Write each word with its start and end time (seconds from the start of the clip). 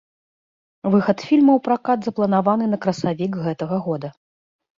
Выхад 0.95 1.17
фільма 1.27 1.51
ў 1.55 1.59
пракат 1.67 1.99
запланаваны 2.07 2.65
на 2.73 2.81
красавік 2.87 3.31
гэтага 3.45 3.77
года. 3.91 4.09